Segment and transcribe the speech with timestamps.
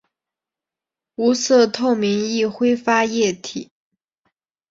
[1.13, 3.69] 无色透明易挥发液体。